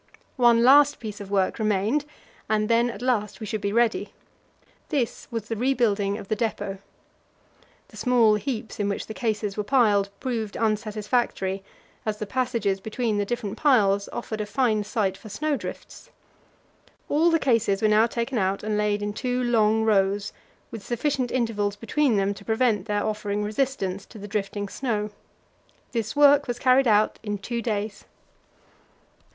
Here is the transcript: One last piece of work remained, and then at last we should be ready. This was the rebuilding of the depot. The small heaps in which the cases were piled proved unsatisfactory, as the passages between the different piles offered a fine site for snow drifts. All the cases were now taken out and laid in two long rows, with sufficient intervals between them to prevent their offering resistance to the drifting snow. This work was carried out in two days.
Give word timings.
One 0.37 0.63
last 0.63 0.99
piece 0.99 1.21
of 1.21 1.29
work 1.29 1.59
remained, 1.59 2.05
and 2.49 2.67
then 2.69 2.89
at 2.89 3.03
last 3.03 3.39
we 3.39 3.45
should 3.45 3.61
be 3.61 3.71
ready. 3.71 4.13
This 4.89 5.27
was 5.29 5.47
the 5.47 5.55
rebuilding 5.55 6.17
of 6.17 6.27
the 6.27 6.35
depot. 6.35 6.79
The 7.89 7.97
small 7.97 8.33
heaps 8.33 8.79
in 8.79 8.89
which 8.89 9.05
the 9.05 9.13
cases 9.13 9.57
were 9.57 9.63
piled 9.63 10.09
proved 10.19 10.55
unsatisfactory, 10.57 11.63
as 12.03 12.17
the 12.17 12.25
passages 12.25 12.79
between 12.79 13.19
the 13.19 13.25
different 13.25 13.57
piles 13.57 14.09
offered 14.11 14.41
a 14.41 14.47
fine 14.47 14.83
site 14.83 15.17
for 15.17 15.29
snow 15.29 15.55
drifts. 15.55 16.09
All 17.07 17.29
the 17.29 17.37
cases 17.37 17.83
were 17.83 17.87
now 17.87 18.07
taken 18.07 18.39
out 18.39 18.63
and 18.63 18.79
laid 18.79 19.03
in 19.03 19.13
two 19.13 19.43
long 19.43 19.83
rows, 19.83 20.33
with 20.71 20.83
sufficient 20.83 21.29
intervals 21.31 21.75
between 21.75 22.15
them 22.17 22.33
to 22.33 22.43
prevent 22.43 22.87
their 22.87 23.05
offering 23.05 23.43
resistance 23.43 24.07
to 24.07 24.17
the 24.17 24.27
drifting 24.27 24.67
snow. 24.67 25.11
This 25.91 26.15
work 26.15 26.47
was 26.47 26.57
carried 26.57 26.87
out 26.87 27.19
in 27.21 27.37
two 27.37 27.61
days. 27.61 28.05